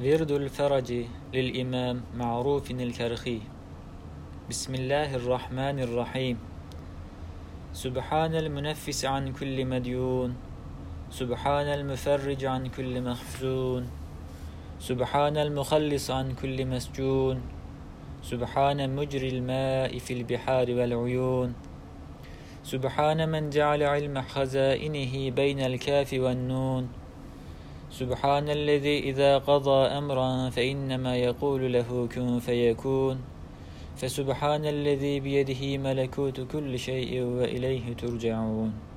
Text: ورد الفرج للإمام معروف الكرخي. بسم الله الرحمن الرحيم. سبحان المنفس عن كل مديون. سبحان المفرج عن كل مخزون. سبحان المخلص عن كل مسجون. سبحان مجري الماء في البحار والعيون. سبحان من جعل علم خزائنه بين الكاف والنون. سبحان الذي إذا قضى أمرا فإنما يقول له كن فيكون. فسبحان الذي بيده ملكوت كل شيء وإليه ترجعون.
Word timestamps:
ورد 0.00 0.30
الفرج 0.30 1.04
للإمام 1.34 2.00
معروف 2.16 2.70
الكرخي. 2.70 3.40
بسم 4.50 4.74
الله 4.74 5.14
الرحمن 5.14 5.76
الرحيم. 5.80 6.36
سبحان 7.72 8.34
المنفس 8.34 9.04
عن 9.04 9.32
كل 9.32 9.64
مديون. 9.64 10.34
سبحان 11.10 11.66
المفرج 11.66 12.44
عن 12.44 12.66
كل 12.72 13.00
مخزون. 13.00 13.82
سبحان 14.80 15.36
المخلص 15.36 16.10
عن 16.10 16.32
كل 16.32 16.66
مسجون. 16.66 17.36
سبحان 18.22 18.96
مجري 18.96 19.28
الماء 19.28 19.98
في 19.98 20.12
البحار 20.12 20.66
والعيون. 20.70 21.52
سبحان 22.64 23.28
من 23.28 23.50
جعل 23.50 23.82
علم 23.82 24.22
خزائنه 24.22 25.30
بين 25.30 25.60
الكاف 25.60 26.12
والنون. 26.12 26.88
سبحان 27.90 28.48
الذي 28.48 28.98
إذا 28.98 29.38
قضى 29.38 29.86
أمرا 29.86 30.50
فإنما 30.50 31.16
يقول 31.16 31.72
له 31.72 32.08
كن 32.14 32.38
فيكون. 32.38 33.18
فسبحان 33.96 34.64
الذي 34.66 35.20
بيده 35.20 35.78
ملكوت 35.78 36.40
كل 36.40 36.78
شيء 36.78 37.22
وإليه 37.22 37.92
ترجعون. 37.98 38.90